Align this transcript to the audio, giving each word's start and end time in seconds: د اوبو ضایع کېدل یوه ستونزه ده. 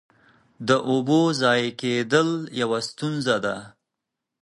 د 0.67 0.69
اوبو 0.89 1.19
ضایع 1.41 1.69
کېدل 1.81 2.29
یوه 2.61 2.79
ستونزه 2.89 3.35
ده. 3.45 3.57